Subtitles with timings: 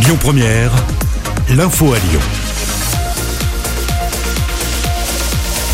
[0.00, 0.70] Lyon Première,
[1.50, 2.20] l'info à Lyon.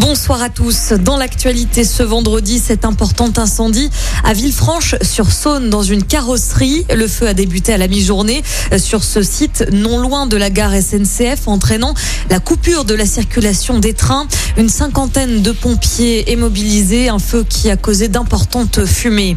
[0.00, 0.92] Bonsoir à tous.
[0.92, 3.90] Dans l'actualité ce vendredi, cet important incendie
[4.24, 6.86] à Villefranche-sur-Saône dans une carrosserie.
[6.94, 8.42] Le feu a débuté à la mi-journée
[8.78, 11.94] sur ce site non loin de la gare SNCF entraînant
[12.30, 14.26] la coupure de la circulation des trains.
[14.56, 19.36] Une cinquantaine de pompiers est mobilisée, un feu qui a causé d'importantes fumées.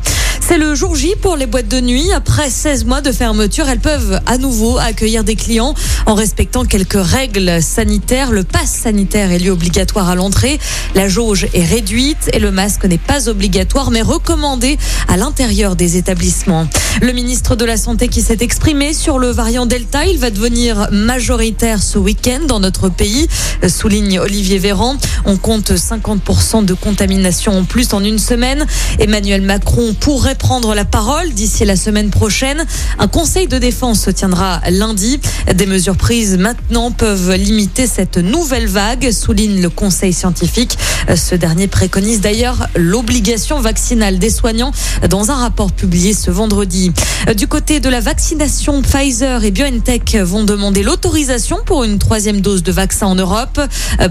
[0.49, 2.11] C'est le jour J pour les boîtes de nuit.
[2.11, 5.75] Après 16 mois de fermeture, elles peuvent à nouveau accueillir des clients
[6.07, 8.31] en respectant quelques règles sanitaires.
[8.31, 10.57] Le pass sanitaire est lieu obligatoire à l'entrée.
[10.95, 15.97] La jauge est réduite et le masque n'est pas obligatoire mais recommandé à l'intérieur des
[15.97, 16.67] établissements.
[17.01, 20.89] Le ministre de la Santé qui s'est exprimé sur le variant Delta, il va devenir
[20.91, 23.27] majoritaire ce week-end dans notre pays,
[23.67, 24.97] souligne Olivier Véran.
[25.23, 28.65] On compte 50% de contamination en plus en une semaine.
[28.99, 32.65] Emmanuel Macron pourrait prendre la parole d'ici la semaine prochaine.
[32.97, 35.21] Un conseil de défense se tiendra lundi.
[35.53, 40.77] Des mesures prises maintenant peuvent limiter cette nouvelle vague, souligne le conseil scientifique.
[41.15, 44.71] Ce dernier préconise d'ailleurs l'obligation vaccinale des soignants
[45.09, 46.88] dans un rapport publié ce vendredi.
[47.35, 52.63] Du côté de la vaccination, Pfizer et BioNTech vont demander l'autorisation pour une troisième dose
[52.63, 53.59] de vaccin en Europe.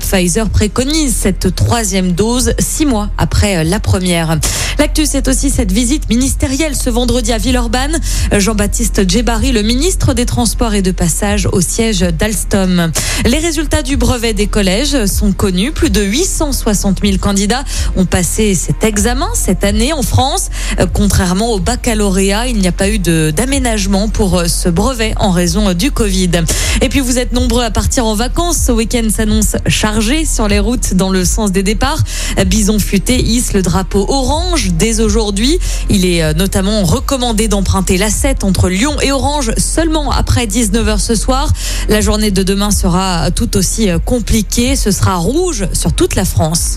[0.01, 4.39] Pfizer préconise cette troisième dose six mois après la première.
[4.79, 7.99] L'actu, c'est aussi cette visite ministérielle ce vendredi à Villeurbanne.
[8.33, 12.93] Jean-Baptiste Djebari, le ministre des Transports et de passage au siège d'Alstom.
[13.27, 15.73] Les résultats du brevet des collèges sont connus.
[15.73, 17.65] Plus de 860 000 candidats
[17.97, 20.51] ont passé cet examen cette année en France.
[20.93, 25.91] Contrairement au baccalauréat, il n'y a pas eu d'aménagement pour ce brevet en raison du
[25.91, 26.31] Covid.
[26.81, 28.59] Et puis vous êtes nombreux à partir en vacances.
[28.67, 32.03] Ce week-end s'annonce chargé sur les routes dans le sens des départs.
[32.47, 35.59] Bison futé hisse le drapeau orange dès aujourd'hui.
[35.89, 40.99] Il est euh, notamment recommandé d'emprunter la 7 entre Lyon et Orange seulement après 19h
[40.99, 41.53] ce soir.
[41.89, 44.77] La journée de demain sera tout aussi euh, compliquée.
[44.77, 46.77] Ce sera rouge sur toute la France.